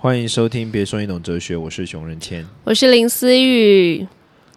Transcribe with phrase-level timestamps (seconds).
[0.00, 2.46] 欢迎收听《别说你懂哲学》，我是熊仁谦。
[2.62, 4.06] 我是林思雨，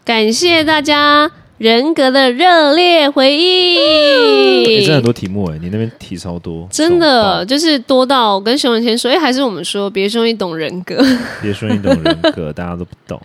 [0.05, 4.81] 感谢大家人格的热烈回你应。
[4.81, 10.97] 真的很多题目哎，你那边题超多，真的就是多到我跟熊仁谦说，哎、还是我们说别说你懂人格。
[10.97, 11.03] 报
[11.41, 13.19] 别说你懂人格， 大家都不懂。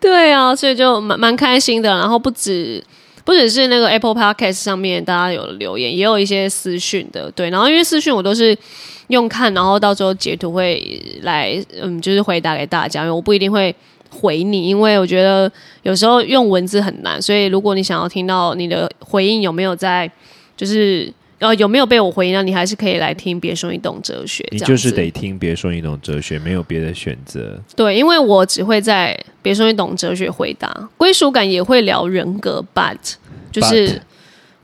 [0.00, 1.88] 对啊，所以就蛮蛮开心的。
[1.90, 2.82] 然后不止
[3.24, 7.30] 不只是那个 Apple Podcast 上面大家有留言，也有一些私讯的。
[7.30, 8.58] 对，然后因为私讯我都是
[9.08, 13.74] 用看，然后到时候截图会来，嗯，就是回答给大家，因为我不一定会。
[14.16, 15.50] 回你，因为我觉得
[15.82, 20.08] 有时候用文字很难，所以如果你想要听到你的回应有没有在，
[20.56, 23.40] 就是呃有没有被我回应那，你还是可以来听。
[23.40, 27.60] 别说你懂哲学，你就是得听《别说你懂哲学》，没有别的选择。
[27.74, 32.96] 对，因为我只会在别说你懂哲学回答归属感，也会聊人格，but
[33.50, 34.00] 就是 But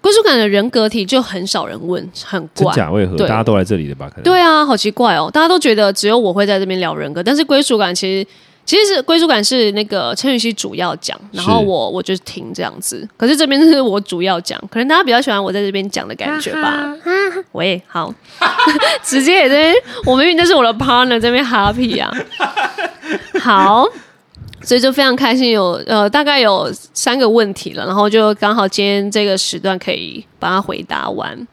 [0.00, 2.66] 归属感的人格体就很少人问，很怪。
[2.66, 3.16] 真假为何？
[3.16, 4.08] 大家都来这里的吧？
[4.08, 8.26] 可能对啊，好奇怪哦，大家都觉得只有我会在这边聊人格，但是归属感其实。
[8.66, 13.08] 其实是归属感是那个陈雨希主要讲，然后我我就是听这样子。
[13.16, 16.94] 可是这边是我主要讲，可能大家比较喜欢我在这边讲的感觉吧。
[17.50, 18.14] 喂，好，
[19.02, 22.12] 直接也在我明明就是我的 partner 这边 happy 啊。
[23.40, 23.88] 好，
[24.62, 31.46] 所以就非常开心有，呃大概有三个问题了，然后就刚好今天这个时段可以把它回答完。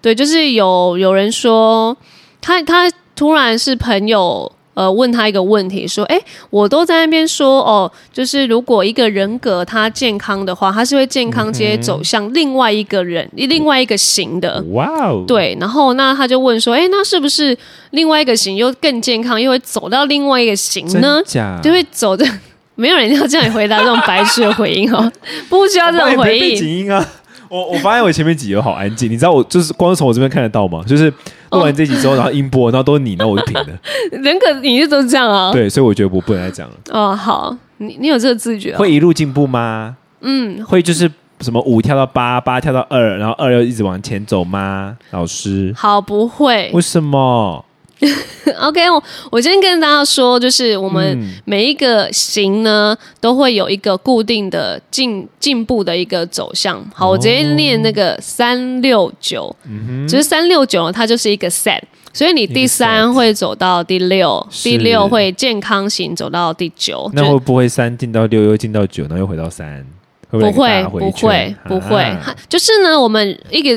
[0.00, 1.96] 对，就是有有人说
[2.40, 4.50] 他他突然是朋友。
[4.76, 14.62] 呃，问他一个问题，说：“哎，我都在那边说哦，就是如果一个人格他健康的话，他是会健康直接走向另外一个人、另外一个型的。
[14.72, 17.56] 哇哦，，对，然后那他就问说：，哎，那是不是
[17.92, 21.22] 另外一个型又更健康，又会走到另外一个型呢？
[21.24, 22.26] 假就会走的，
[22.74, 25.10] 没有人要这样回答这种白痴的回应哦，
[25.48, 26.56] 不需要这种回应背应。
[26.56, 27.02] 景音啊。
[27.48, 30.82] 我我发现我前面几集好安静，你知道我就是光从我这边看得到吗？
[30.84, 31.10] 就是
[31.50, 33.66] 录完这集之后，然后音波，然后都是你，然后我就平了。
[34.12, 35.52] 人格你就都这样啊？
[35.52, 36.74] 对，所以我觉得我不能再讲了。
[36.90, 38.78] 哦，好，你你有这个自觉、哦？
[38.78, 39.96] 会一路进步吗？
[40.20, 44.96] 嗯，会就是什么五跳到八，八跳到二，然后二又一直往前走吗？
[45.10, 46.70] 老师，好，不会。
[46.72, 47.64] 为什么？
[48.60, 56.84] OK，我我今天跟大家说，就是我们嗯每一个型呢，都会有一个固定的进进步的一个走向。
[56.94, 59.54] 好，我直接念那个三六九，
[60.06, 61.80] 就是三六九呢，它就是一个 set。
[62.12, 69.86] 所以你第三会走到第六，第六会健康型走到第九，那会不会三进到六又进到九，然后又回到三？
[70.40, 72.16] 会不会不会，不会
[72.48, 73.70] 就是呢，我们一个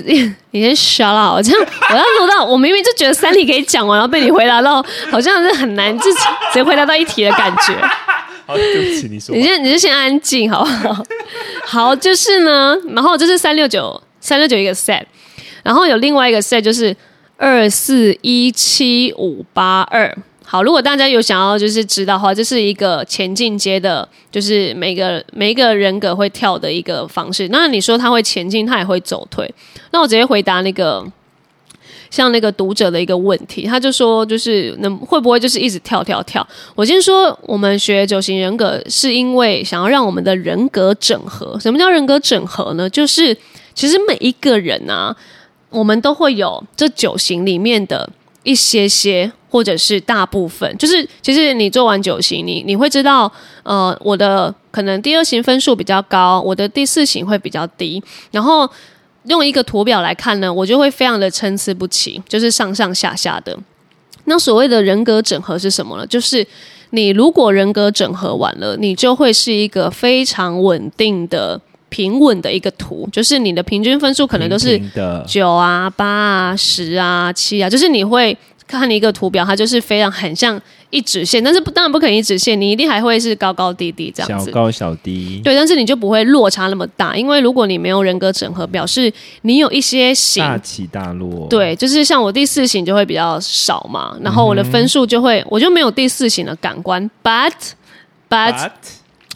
[0.51, 6.19] 你先 shut up，我这样我要录到，我明明就觉得三题可以讲完，然后被你回答到，好像是很难，就直
[6.53, 7.75] 接回答到一题的感觉。
[8.45, 11.03] 好，对不起，你说你先，你就先安静，好不好？
[11.65, 15.03] 好，就是呢，然后这是三六九，三六九一个 set，
[15.63, 16.95] 然后有另外一个 set 就是
[17.37, 20.15] 二四一七五八二。
[20.51, 27.47] 好，如果大家有想要就是知道的话，这是一个前进阶的，就是每个每一个人格会跳的一个方式。
[27.51, 29.47] 那你说他会前进，他也会走退。
[29.91, 31.05] 那我直接回答那个
[32.09, 36.43] 像那个读者的一个问题，他就说就是能会不会就是一直跳跳跳？
[36.73, 41.59] 我先说，我们学九型人格是因为想要让我们的人格整合。
[41.59, 42.89] 什么叫人格整合呢？
[42.89, 43.37] 就是
[43.75, 45.15] 其实每一个人啊，
[45.69, 48.09] 我们都会有这九型里面的
[48.49, 50.77] 一些些，或者是大部分。
[50.77, 53.31] 就是其实你做完九型，你你会知道，
[53.63, 58.01] 呃，我的可能第二型分数比较高，我的第四型会比较低，
[58.31, 58.69] 然后。
[59.25, 63.55] 用一个图表来看呢，我就会非常的参差不齐，就是上上下下的。
[64.23, 66.07] 那所谓的人格整合是什么呢？
[66.07, 66.43] 就是
[66.91, 71.59] 你如果人格整合完了，你就会是一个非常稳定的、
[71.89, 74.79] 平稳的一个图，就是你的平均分数可能都是
[75.27, 80.61] 九啊、八啊、十啊、七啊，就是你会看一个图表，它就是非常很像
[80.91, 84.45] 一直线，但是不当然不可能一直线，你一定还会是高高低低这样子。
[84.45, 89.11] 小高小低，对，但是你就不会落差那么大，因为如果你没有人格整合，表示
[89.41, 90.43] 你有一些型。
[90.43, 97.51] 大起大落。，对，就是像我第四型就会比较少嘛，然后我的分数就会，我就没有第四型的感官，but
[98.29, 98.69] but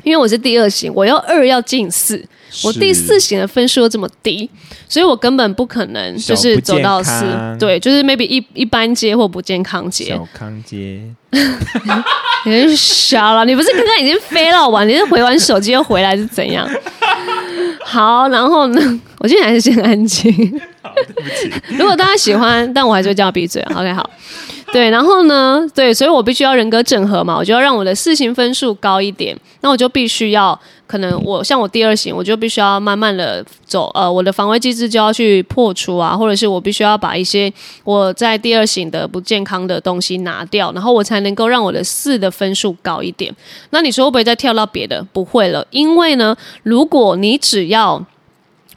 [0.03, 2.23] 因为我是第二型，我要二要进四，
[2.63, 4.49] 我第四型的分数又这么低，
[4.87, 7.25] 所以我根本不可能就是走到四
[7.59, 11.01] 对，就是 maybe 一一般街或不健康街，小康街，
[12.45, 16.69] 你是傻了，你不是刚刚已经飞了完，你是回完手机又回来是怎样？
[17.83, 20.61] 好，然后呢，我今天还是先安静。
[21.77, 23.61] 如果大家喜欢，但我还是会叫他闭嘴。
[23.73, 24.07] OK，好，
[24.73, 37.53] 对，然后呢，对，所以我必须要人格整合嘛，我就要让我的四型分数高一点，那我就必须要，可能我像我第二型，我就必须要慢慢的走，呃，我的防卫机制就要去破除啊，或者是我必须要把一些
[37.83, 43.31] 我在第二型的不健康的东西拿掉，然后我才能够让我的四的分数高一点。
[43.69, 45.05] 那你说会不会再跳到别的？
[45.13, 48.03] 不会了，因为呢，如果你只要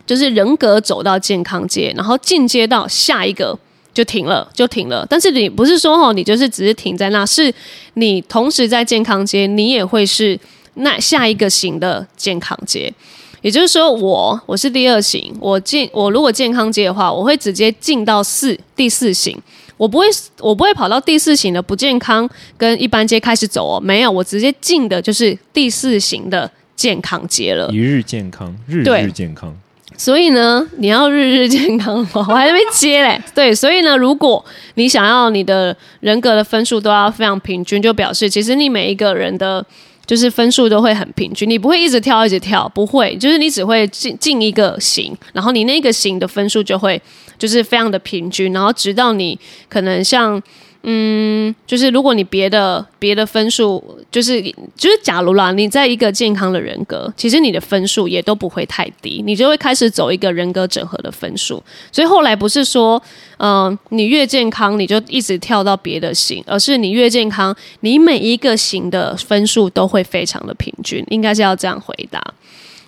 [0.04, 3.58] 就是人格走到健康阶，然后进阶到下一个。
[3.96, 5.06] 就停了，就停了。
[5.08, 7.50] 但是你不是说哦，你就是只是停在那，是
[7.94, 10.38] 你同时在健康街，你也会是
[10.75, 12.93] 那下一个型的健康街。
[13.40, 19.34] 也就是说，我我是第二型，我进我如果健康街的话，我会直接进到四第四型，
[19.78, 20.04] 我不会
[20.40, 22.28] 我不会跑到第四型的不健康
[22.58, 27.70] 跟一般街开始走哦，没有，我直接进的就是第四型的健康街了。
[27.72, 29.56] 一日健康，日日健康。
[29.97, 33.21] 所以呢，你要日日健康，我还没接嘞。
[33.35, 34.44] 对，所以呢，如果
[34.75, 39.65] 你想要你的人格的分数都要非常平均，就表示其实你每一个人的，
[40.05, 47.00] 就是分数都会很平均，你不会一直跳一直跳，不会，就是你只会进进一个型，然后你那个型的分数就会
[47.38, 49.38] 就是非常的平均，然后直到你
[49.69, 50.43] 可能像。
[50.88, 54.41] 嗯，就是如果你别的别的分数，就是
[54.77, 61.61] 就是假如啦，你在一个健康的人格，其实你的分数也都不会太低，你就会开始走一个人格整合的分数。
[61.91, 63.03] 所以后来不是说，
[63.38, 72.23] 嗯，你越健康你就一直跳到别的型，而是你越健康，你每一个型的分数都会非常的平均，应该是要这样回答。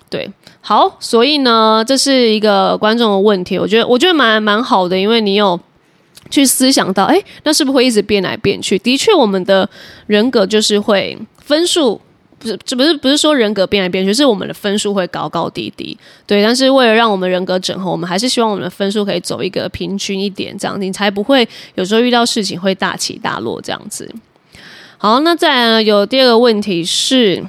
[0.09, 0.31] 对，
[0.61, 5.59] 好，所以呢，这是一个观众的问题，我觉得我觉得蛮蛮好的，因为你有。
[6.29, 8.77] 去思想到，哎，那是不是会一直变来变去？
[8.79, 9.67] 的确，我们的
[10.07, 11.99] 人格就是会分数，
[12.37, 15.97] 不是，这不是不是说人格变来变去，是我们的分数会高高低低。
[16.27, 24.09] 对，但是为了让我们人格整合，我们还是希望我们的分数可以走一个平均一点，这样你才不会有时候遇到事情会大起大落这样子。
[24.97, 27.43] 好，那再有第二个问题是，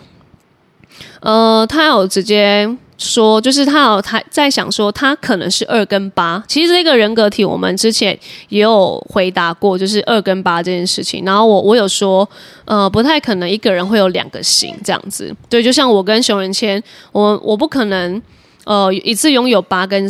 [1.20, 2.76] 呃，他有直接。
[3.02, 8.16] 说就是他有他在想说他可能是二跟八，其实这个人格体我们之前
[8.50, 11.24] 也有回答过，就是二跟八这件事情。
[11.24, 12.28] 然后我我有说，
[12.66, 15.34] 呃，不太可能一个人会有两个型这样子。
[15.48, 16.80] 对，就像我跟熊仁谦，
[17.12, 18.20] 我我不可能
[18.64, 20.06] 呃一次拥有八跟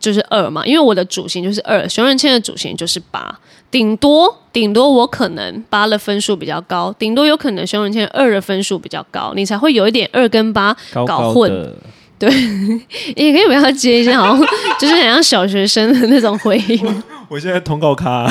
[0.00, 3.38] 就是二嘛，因为我的主型就是二，熊仁谦的主型就是八，
[3.70, 10.76] 顶多顶多我可能八的分数比较高，顶多有可能熊仁谦二的分数比较高，你才会有一点二跟八
[11.06, 11.72] 搞混。
[12.18, 12.30] 对，
[13.14, 14.40] 也可以不要接一些好像
[14.78, 17.02] 就是很像小学生的那种回应。
[17.28, 18.24] 我现在通告卡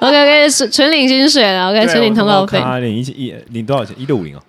[0.00, 3.94] ，OK OK，纯纯领薪水了，OK，纯领通告费，领一一领多少钱？
[3.98, 4.42] 一六五零啊。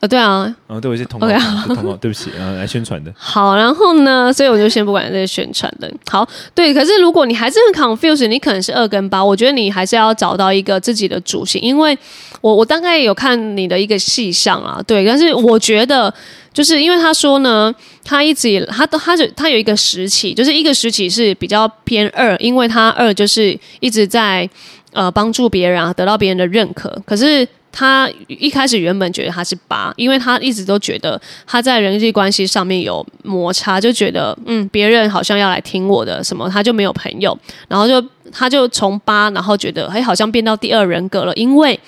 [0.00, 1.28] 呃，对啊，嗯，对我一些通告，
[1.66, 3.12] 通告，对不起，呃，来宣传的。
[3.18, 5.92] 好，然后呢，所以我就先不管这些宣传的。
[6.10, 11.96] 好，对，可是如果你还是很 confused，你可能是二跟八，我觉得你还是要找到一个自己的主型，因为
[12.40, 16.12] 我我大概有看你的一个细项啊，对，但是我觉得
[16.54, 17.70] 就是因为他说呢，
[18.02, 24.48] 他一直他都他就他有一个时期，就是一个时期是比较偏二，因为他二就是一直在
[24.94, 27.46] 呃帮助别人啊，得到别人的认可，可是。
[27.72, 37.38] 他一开始原本觉得他是八，因为他一直都觉得他在人际关系上面有摩擦，就觉得嗯，别人好像要来听我的什么，他就没有朋友，
[37.68, 41.78] 然后就他就从八，然后觉得哎，好像变到第二人格了，因为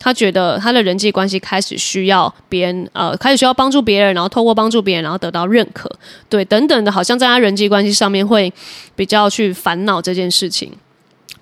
[0.00, 5.88] 他觉得他的人际关系开始需要别人，呃，开始需要帮助别人，然后透过帮助别人，然后得到认可，
[6.28, 8.52] 对，等等的，好像在他人际关系上面会
[8.96, 10.72] 比较去烦恼这件事情。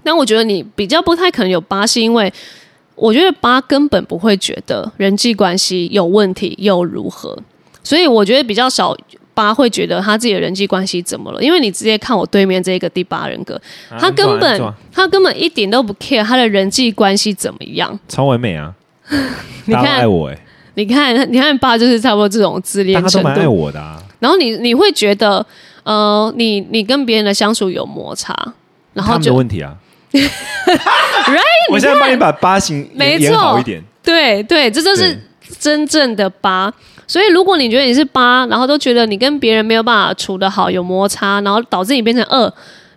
[0.03, 2.31] 但我觉得你比较不太可能有八，是因为。
[2.97, 7.39] 我觉得八根本不会觉得人际关系有问题又如何，
[7.83, 8.97] 所以我觉得比较少
[9.35, 11.43] 八会觉得他自己的人际关系怎么了。
[11.43, 13.61] 因为你直接看我对面这个第八人格，
[13.99, 18.75] 他根本他根本一点都不 care 他的人际关系怎么样，超完美啊！
[19.67, 20.39] 你看爱我哎，
[20.75, 23.79] 你看你看八就是差不多这种自恋程度，爱我的。
[23.79, 24.03] 啊。
[24.19, 25.45] 然后你你会觉得
[25.83, 28.35] 呃，你你跟别人的相处有摩擦，
[28.95, 29.77] 然后就问题啊。
[31.73, 33.83] 我现在帮你把八型演好一点。
[34.03, 35.19] 对对，这就是
[35.59, 36.73] 真正的八。
[37.07, 42.53] 所以如果你觉得你是八，然后都觉得你跟别人没有办法处得好，有摩擦，然后导致你变成二，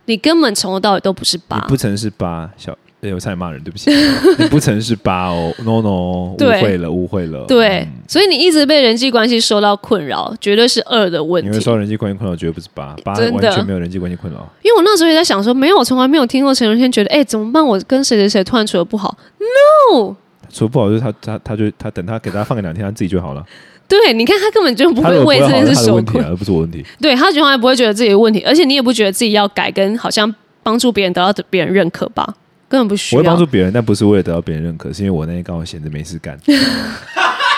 [0.05, 1.59] 你根本从头到尾都不是八。
[1.67, 2.75] 不曾是八小。
[3.01, 3.89] 对，我差点骂人，对不起。
[4.37, 7.45] 你不曾是八哦，no no，误会了，误会了。
[7.47, 11.49] 对，所以你一直被人际关系受到困扰，绝对是二的问题。
[11.49, 14.39] 你会受人际关系困扰，绝对不是八，八完全没有人际关系困扰。
[14.61, 17.65] 因为我那时候也在想说，没有，我从来没有听过陈荣天觉得，哎，怎么办？
[17.65, 20.13] 我跟谁谁谁突然处的不好？No，
[20.51, 23.45] 处的不好就是他他他就他等他给他放个两天，他自己就好了。
[23.87, 26.85] 对，你看他根本就不会为这件事受困，而不是我问题。
[27.01, 32.35] 对他从来不会觉得自己的问题，而且你也不觉得自己要改，跟好像帮助别人得到别人认可吧？
[32.69, 33.45] 根本不需要我会帮助。
[33.45, 36.39] 别人，但不是为了得到别人认可，是因为我那天刚好闲着没事干。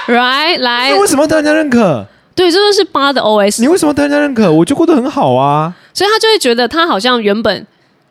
[0.08, 2.08] Right，来那，为什么要得人家认可？
[2.34, 4.52] 对，这就是八的 OS，你为什么要得人家认可？
[4.52, 5.76] 我就过得很好啊。
[5.94, 7.68] 所以他就会觉得他好像原本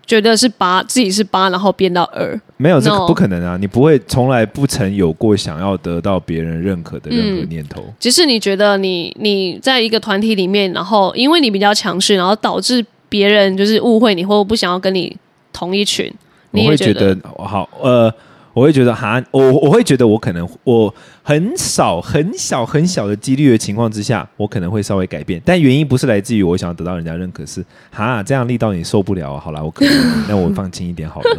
[0.07, 2.39] 觉得是八，自己是八，然后变到二。
[2.59, 3.57] 没有这个不可能啊！
[3.59, 7.83] 你不会从来不曾有过想要得到别人认可的任何嗯念头。
[7.99, 15.17] 只是你觉得你你在一个团体里面，然后因为你比较强势，然后导致别人就是误会你，或不想要跟你
[15.53, 16.13] 同一群，你
[16.53, 18.13] 我会觉得得好，呃，
[18.53, 20.93] 我会觉得哈，我我会觉得我可能我
[21.23, 29.95] 很少很小很小的几率的情况之下，我可能会稍微改变，但原因不是来自于我想要得到人家认可，是哈这样力道你受不了啊，好啦，我可能
[30.29, 31.39] 那我放轻一点好了，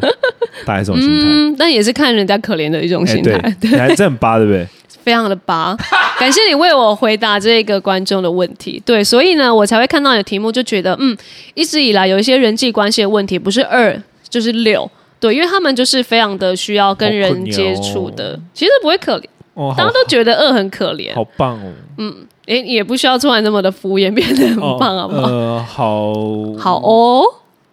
[0.65, 1.27] 大概这种心态。
[1.27, 4.65] 嗯，但也是看人家可怜的一种心态，，你还真很八，对不对？
[5.03, 5.75] 非常的拔。
[6.19, 8.79] 感谢你为我回答这个观众的问题。
[8.85, 11.17] 对，所以呢，我才会看到你的题目，就觉得嗯，
[11.55, 13.99] 一直以来有一些人际关系的问题，不是二
[14.29, 14.89] 就是六。
[15.21, 25.27] 对，因为他们就是非常的需要跟人接怜触的，哦其实不会可怜，哦，大家都觉得饿很可怜，好棒哦，嗯，也，也不需要突然那么的敷衍，变得很棒，好不好？
[25.29, 26.13] 呃，好，
[26.57, 27.23] 好哦，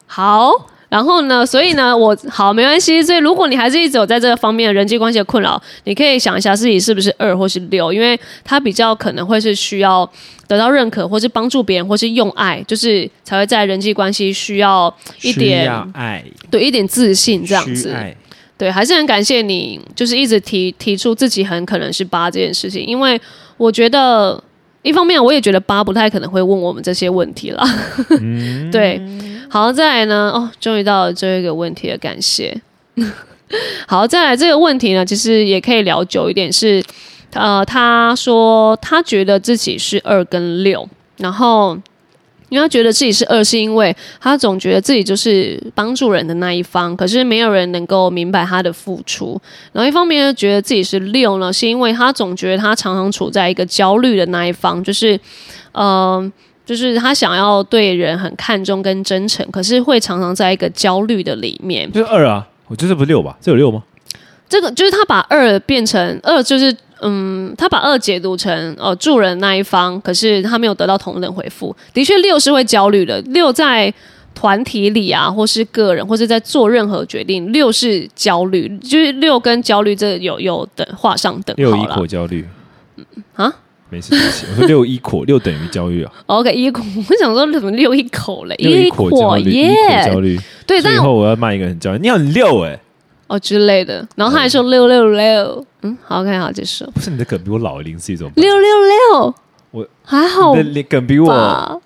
[0.06, 0.52] 好。
[0.88, 3.02] 然后呢，所以呢，我好没关系。
[3.02, 10.10] 所以如果你还是一直有在这个方面的人际关系的困扰，你可以想一下自己是不是二或是六，因为他比较可能会是需要
[10.46, 17.94] 得到认可，或是帮助别人，或是用爱，就是才会在人际关系需要一需点要爱对一点自信这样子。
[18.56, 23.20] 对，还是很感谢你，就是一直提提出自己很可能是八这件事情，因为
[23.56, 24.42] 我觉得
[24.82, 27.64] 一方面我也觉得八不太可能会问我们这些问题啦。
[28.72, 29.00] 对，
[29.50, 32.60] 好，再来呢，哦，终于到了最后一个问题了，感谢。
[33.88, 36.84] 好，再来这个问题呢，其实也可以聊久一点是，
[37.32, 40.86] 呃，他说他觉得自己是二跟六，
[41.16, 41.78] 然后
[42.50, 49.40] 因为他觉得自己是二，是因为他总觉得自己就是帮助人的那一方，可是没有人能够明白他的付出。
[49.72, 55.18] 然后一方面又觉得自己是六呢，是因为他总觉得他常常处在一个焦虑的那一方，就是，
[55.72, 56.30] 呃，
[56.68, 61.90] 就是他想要对人很看重跟真诚，可是会常常在一个焦虑的里面。
[61.90, 63.34] 就是二啊，我觉得这不是六吧？
[63.40, 63.82] 这有六吗？
[64.50, 71.74] 这个就是他把二变成二，就是嗯，他把二解读成哦助人那一方，可是他没有得到同等回复。
[71.94, 73.18] 的确，六是会焦虑的。
[73.22, 73.90] 六在
[74.34, 81.94] 团体里啊，或是个人，或是在做任何决定，六是焦虑，就是六跟焦虑这有有等画上等六一号了。
[81.96, 82.46] 口焦虑
[83.36, 83.50] 啊？
[83.90, 88.54] 没事，没事我说六一口六等于焦虑啊，OK，一口， 我想说怎么六一口嘞？
[88.58, 90.38] 六一口焦虑，一耶口焦虑。
[90.66, 92.78] 对，但所以以后我要骂一个人很焦虑，你很六哎，
[93.28, 94.06] 哦之类的。
[94.16, 96.84] 然后他还说六六六，嗯，好，OK，好，结束。
[96.92, 98.68] 不是你的梗比我老零是一种，六六
[99.12, 99.34] 六，
[99.70, 101.82] 我还好你的梗比我？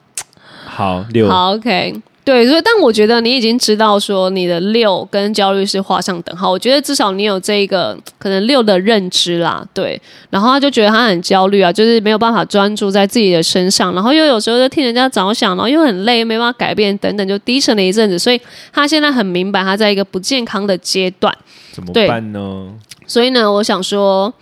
[0.64, 10.00] 好六，好，OK，对，所以但我觉得你已经知道说你的六跟焦虑是画上等号，我觉得至少你有这一个可能六的认知啦，对。
[10.30, 18.18] 然后他就觉得他很焦虑啊，就是没有办法专注在自己的身上，然后又有时候就替人家着想，然后又很累，没办法改变等等，就低沉了一阵子。
[18.18, 18.40] 所以
[18.72, 21.36] 他现在很明白他在一个不健康的阶段。
[21.72, 22.68] 怎么对办呢？
[23.06, 24.32] 所以呢，我想说，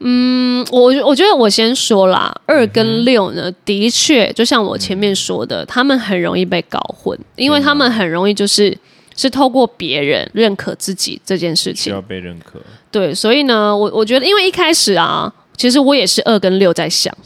[0.00, 8.76] 嗯，我我觉得我先说啦，二跟六呢，的确就像我前面说的，他们很容易被搞混，因为他们很容易就是
[9.16, 11.84] 是透过别人认可自己这件事情。
[11.84, 12.02] 需要。
[12.02, 12.60] 被认可，
[12.90, 17.16] 对，所以呢，我我觉得，因为一开始啊，其实我也是二跟六在想，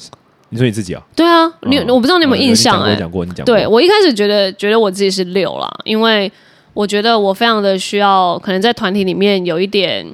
[0.51, 1.03] 你说你自己啊？
[1.17, 6.31] 对啊，你我不知道你有没有印象哎、你讲过，你讲过，对我一开始觉得觉得我自己是六啦，因为
[6.75, 10.07] 我觉得我非常的需要，可能在团体里面有一点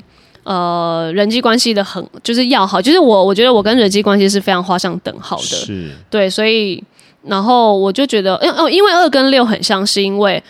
[0.45, 6.83] 呃人际关系的很就是要好，就是我我觉得我跟人际关系是非常画上等号的，是对，所以
[7.23, 10.43] 然后我就觉得，因哦，因为二跟六很像，是因为。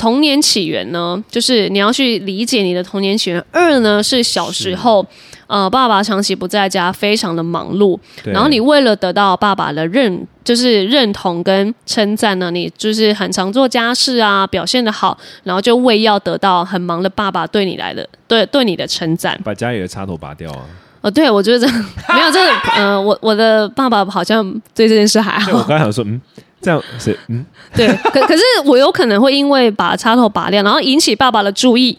[0.00, 3.44] 童年起源呢，就是你要去理解你的童年起源。
[3.52, 5.04] 二呢是小时候，
[5.46, 19.38] 呃，爸爸长期不在家，非常的忙碌，然后你为了得到爸爸的认，就是认同跟称赞呢，你就是很常做家事啊，表现的好，然后就为要得到很忙的爸爸对你来的对对你的称赞。
[19.44, 20.64] 把家里的插头拔掉啊！
[21.02, 21.70] 哦，对，我觉得这
[22.14, 26.18] 没有这个，呃，我我的爸爸好像对这件事还好，我好，刚才想说，嗯，
[26.60, 31.98] 这样是嗯，对，可可是我有可能会因为把插头拔掉，然后引起爸爸的注意。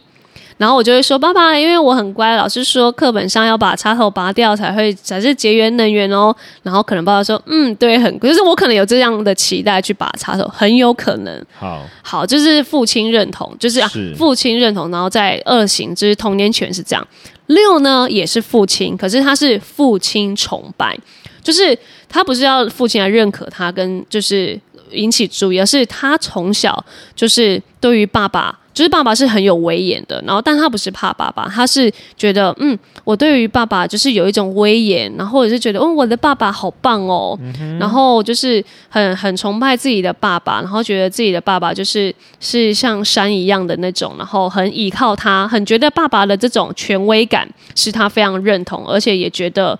[0.58, 11.44] 然后我就会说：“爸爸，因为我很乖，老师说课本上要把插头拔掉才会才是节约能源哦。”然后可能爸爸说：“嗯，对，很，就是我可能有这样的期待去拔插头，很有可能。
[11.58, 17.08] 好，好，就是父亲认同，就是啊是，父亲认同，然后在二型，就是童年权是这样。
[17.51, 20.98] 六呢也是父亲，可是他是父亲崇拜，
[21.43, 21.77] 就是
[22.08, 24.60] 他不是要父亲来认可他，跟就是
[24.91, 26.84] 引起注意，而是他从小
[27.15, 37.38] 就是对于爸爸就是爸爸是很有威严的，然后但他不是怕爸爸，他是觉得嗯，我对于爸爸就是有一种威严，然后或者是觉得哦，我的爸爸好棒哦，
[37.80, 49.78] 然后就是很很崇拜自己的爸爸，然后觉得自己的爸爸就是是像山一样的那种，然后很依靠他，很觉得爸爸的这种权威感是他非常认同，而且也觉得。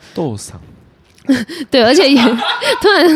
[1.70, 2.20] 对，而且也
[2.82, 3.08] 突然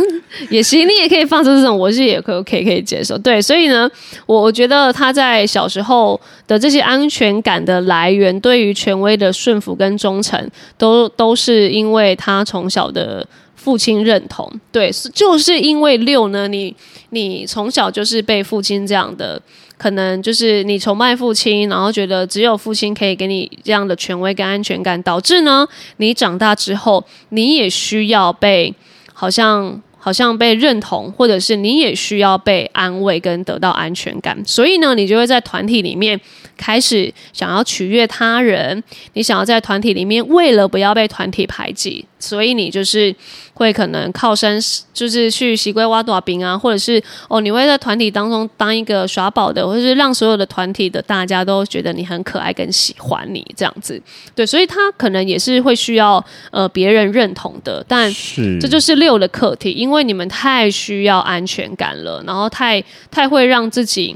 [0.50, 3.18] 也行，你也可以放出这种，我是也可以可以可以接受。
[3.18, 3.90] 对，所以呢，
[4.26, 14.50] 我我觉得他在小时候的这些安全感的来源，对于权威的顺服跟忠诚，都都是因为他从小的父亲认同。
[14.72, 16.76] 对，就是因为六呢，你
[17.10, 19.42] 你从小就是被父亲这样的。
[19.78, 25.68] 可能就是你崇拜父亲，然后觉得只有父亲可以给你这样的权威跟安全感，导致呢，
[25.98, 28.74] 你长大之后你也需要被
[29.14, 36.20] 好像好像被认同，或者是你也需要被安慰跟得到安全感，所以呢，你就会在团体里面
[36.56, 43.16] 开始想要取悦他人，你想要在团体里面为了不要被团体排挤，所以你就是。
[43.58, 44.60] 会可能靠山，
[44.94, 54.02] 就是去习龟挖多少饼啊，或者是哦，你会在团体当中当一个耍宝的，或者是让所有的团体的大家都觉得你很可爱跟喜欢你这样子。
[54.36, 58.14] 对，所以他可能也是会需要呃别人认同的，但
[58.60, 64.14] 这就是六的课题，因为你们太需要安全感了，然后太太会让自己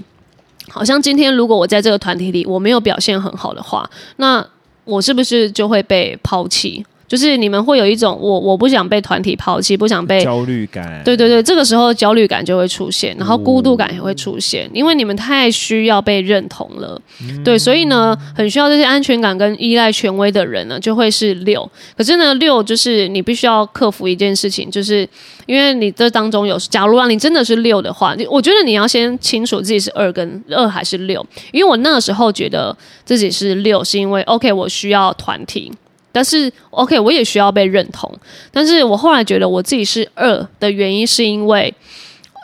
[0.68, 4.46] 好像今天如果我在这个团体里我没有表现很好的话，那
[4.84, 6.86] 我是不是就会被抛弃？
[7.10, 11.02] 就是你们会有一种我我不想被团体抛弃，不想被焦虑感。
[11.04, 17.02] 对对对，这个时候焦虑感就会出现，然后孤独感也会出现，因为你们太需要被认同了。
[17.44, 21.68] 对，所以呢，很需要这些安全感跟依赖权威的人呢，就会是六。
[21.98, 25.08] 可是呢，六就是你必须要克服一件事情，就是
[25.48, 35.72] 因为你这当中有，假如啊你真的是六的话，我觉得你要先清楚自己是二跟二还是六，因为我那个时候觉得自己是六，是因为 OK 我需要团体。
[36.12, 38.12] 但是，OK，我也需要被认同。
[38.52, 41.74] 但是我后来觉得我自己是二的原因，是因为，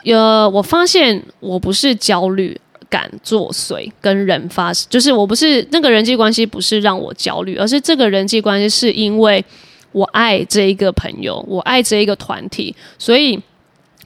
[0.04, 2.58] 呃，我发现我不是焦虑
[2.88, 9.44] 感作祟，跟人发生，就是我不是那个人际关系不是让我焦虑，而是这个人际关系是因为
[9.90, 13.36] 我爱这一个朋友，我爱这一个团体，所以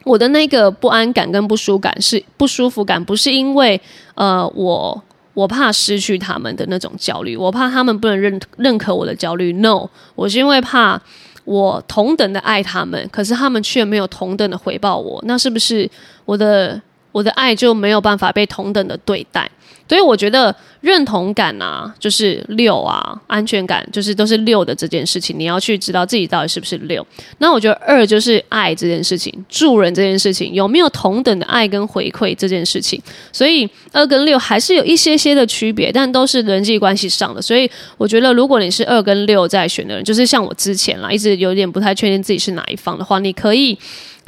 [0.03, 3.79] 我的那个不安感跟不舒感是不舒服感，不是因为
[4.15, 5.03] 呃我。
[5.33, 9.53] 我怕失去他们的那种焦虑，我怕他们不能认认可我的焦虑。
[9.53, 11.01] No，我是因为怕
[11.45, 15.89] 我同等的爱他们，可是他们却没有同等的回报我，那是不是
[16.25, 19.49] 我的我的爱就没有办法被同等的对待？
[19.89, 27.05] 所以我觉得认同感啊，就是六啊，安全感就是都是六的这件事情，你要去知道自己到底是不是六。
[27.39, 33.01] 那我觉得二就是爱这件事情，助人这件事情有没有同等的爱跟回馈这件事情。
[33.33, 37.41] 所以二跟六还是有一些些的区别，但都是人际关系上的。
[37.41, 43.77] 所以我觉得，如果你是二跟六在选的人，就是像我之前啦，一直有点不太确定自己是哪一方的话，你可以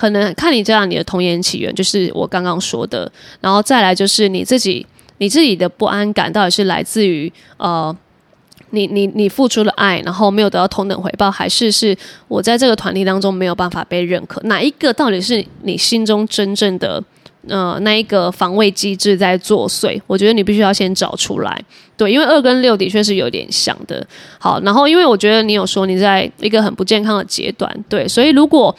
[0.04, 4.86] 可能看你这样你的童言起源，就是我刚刚说的，然后再来就是你自己。
[5.20, 7.96] 你自己的不安感到底是来自于呃，
[8.72, 11.96] 你你你付出了爱，然后没有得到同等回报，还是是
[12.28, 14.42] 我在这个团体当中没有办法被认可？
[14.46, 17.02] 哪一个到底是你心中真正的
[17.48, 20.02] 呃那一个防卫机制在作祟？
[20.08, 21.64] 我觉得你必须要先找出来。
[21.96, 24.06] 对，因为二跟六的确是有点像的。
[24.40, 28.76] 好，然后因为我觉得你有说你在一个很不健康的阶段，对，所以如果。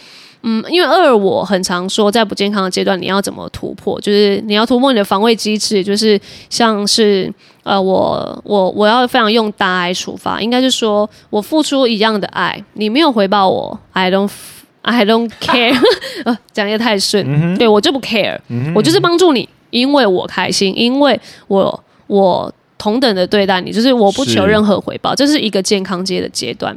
[0.47, 3.99] 嗯，因为二我很常说，在不健康的阶段，你要怎么突破？
[4.01, 14.31] 就是你要突破你的防卫机制，就是像是呃，我我我要非常用大爱出发，应该是说我付出一样的爱，你没有回报我，I don't
[14.83, 15.75] I don't care，
[16.27, 18.39] 呃， 讲的太顺，对我就不 care，
[18.75, 26.77] 我就是帮助你，因为我开心，因为我我同等的对待你，就是我不求任何回报，这是一个健康阶的阶段。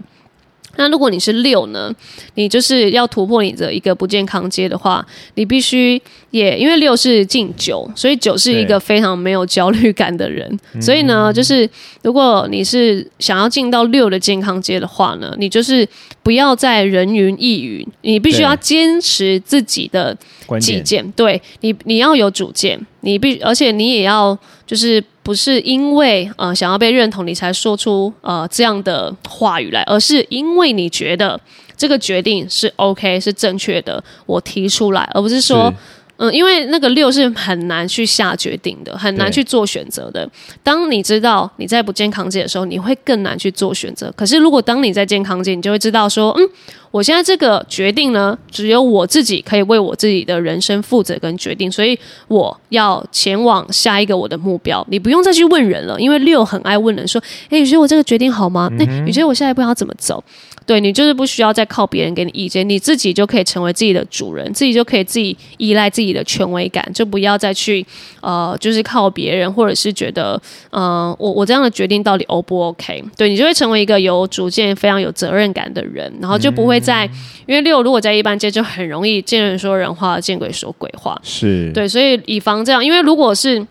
[0.77, 1.93] 那如果你是六呢？
[2.35, 10.47] 你就是要突破你的一个不健康阶的话，你必须也因为六是进九，所以九是一个非常没有焦虑感的人。
[10.79, 11.67] 所以呢，就是
[12.03, 15.87] 如果你是想要进到六的健康阶的话呢，你就是
[16.21, 20.15] 不要再人云亦云，你必须要坚持自己的
[20.59, 21.11] 己见。
[21.13, 25.03] 对你，你要有主见，你必而且你也要就是。
[25.27, 31.37] 不是因为呃想要被认同你才说出呃这样的话语来，而是因为你觉得
[31.75, 35.69] 这个决定是 OK 是正确的，我提出来，而不是说
[36.17, 40.27] 嗯，因为那个六是很难去下决定的，很难去做选择的。
[40.63, 44.11] 当你知道你在不健康界的时候，你会更难去做选择。
[44.15, 46.49] 可是如果当你在健康界，你就会知道说，嗯，
[46.89, 54.85] 我现在这个决定呢，只有我自己可以为我自己的人生负责跟决定，所以我要前往下一个我的目标。
[54.89, 58.67] 你不用再去问人了，因为六很爱问人说：“哎，你觉得我这个决定好吗？
[58.77, 60.23] 那你觉得我下一步要怎么走？”
[60.67, 67.83] 对你就是不需要再靠别人给你意见，你自己就可以成为自己的主人，自己就可以自己依赖自己的权威感，就不要再去
[68.19, 70.39] 呃，就是靠别人，或者是觉得
[70.71, 73.01] 嗯，我我这样的决定到底 O 不 OK？
[73.15, 77.09] 对你就会成为一个有主见、非常有责任感的人，然后就不会在
[77.45, 81.17] 因为六如果在一般街就很容易见人说人话，见鬼说鬼话。
[81.23, 83.65] 是对，所以以防这样，因为如果是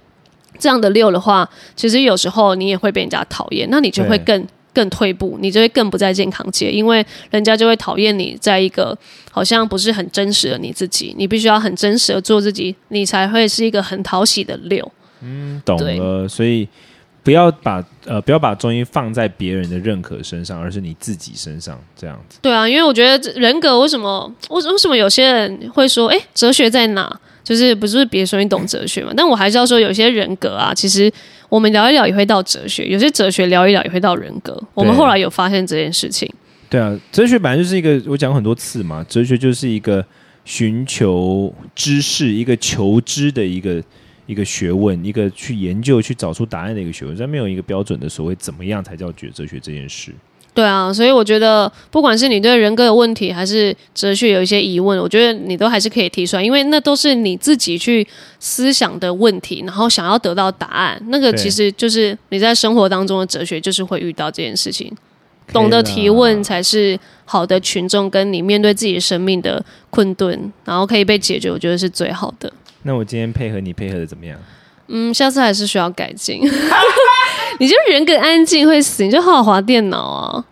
[0.59, 4.47] 这样的六的话，其实有时候你也会被人家讨厌，那你就会更。
[4.77, 8.95] 更退步，你就会更不在健康界，因为人家就会讨厌你，在一个
[9.33, 14.93] 好像不是很真实的你自己，你必须要很真实的做自己，你才会是一个很讨喜的六。
[15.23, 16.29] 嗯，懂了。
[16.29, 16.69] 所以
[17.23, 22.39] 不要把呃不要把中医放在别人的认可身上，而是你自己身上这样子。
[22.43, 27.19] 对啊，因为我觉得人格为什么为为什么有些人会说，哎，哲学在哪？
[27.43, 29.13] 就是不是别说你懂哲学嘛？
[29.17, 31.09] 但我还是要说，有些人格啊，其实
[31.49, 34.61] 我们聊一聊也会到哲学；有些哲学聊一聊也会到人格。
[34.75, 36.29] 我们后来有发现这件事情。
[36.69, 40.05] 对啊，哲学本来就是一个，我讲过很多次嘛，哲学就是一个
[40.45, 43.83] 寻求知识、一个求知的一个
[44.27, 47.17] 一个学问，一个去研究、去找出答案的一个学问。
[47.17, 50.13] 但没有一个标准的所谓怎么样才叫觉哲学这件事。
[50.57, 58.07] 对啊，所以我觉得，不管是你对人格的问题，还是哲学有一些疑问，我觉得你都还是可以提出来，因为那都是你自己去
[58.41, 60.99] 思想的问题，然后想要得到答案。
[61.09, 64.91] 那个其实就是你在生活当中的哲学，就是会遇到这件事情。
[65.53, 72.51] 懂得提问才是好的群众，跟你面对自己生命的困顿，然后可以被解决，我觉得是最好的。
[72.85, 74.39] 那我今天配合你配合的怎么样？
[74.89, 76.41] 嗯，下次还是需要改进。
[77.59, 80.45] 你就人格安静会死，你就好好滑电脑啊。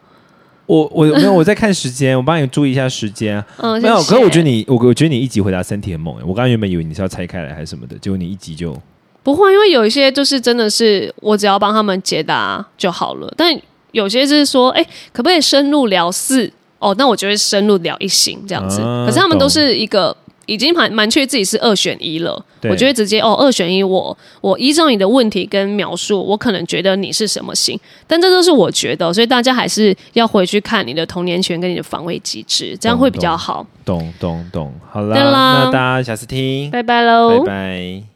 [0.66, 3.44] 我我没有我在看时间， 我帮你注意一下时间。
[3.58, 3.96] 嗯，没有。
[3.96, 6.14] 可是我觉得你，我我觉得你一集回答身体很猛。
[6.22, 8.74] 我刚刚原本以为你是要拆开来还是什么的，结果你一集就
[9.22, 13.32] 不会，因为有一些就是真的是我只要帮他们解答就好了。
[13.36, 13.54] 但
[13.92, 16.50] 有些是说，哎，可不可以深入聊四？
[16.78, 18.78] 哦，那我就会深入聊一行这样子。
[19.06, 20.16] 可是他们都是一个。
[20.46, 33.66] 已经蛮蛮确定自己是二选一了，我觉得直接哦二选一，我我依照你的问题跟描述，我可能觉得你是什么型，但这都是我觉得，所以大家还是要回去看你的童年权跟你的防卫机制，这样会比较好。
[33.84, 38.13] 懂懂懂，好啦，那大家下次听，拜拜喽，拜拜。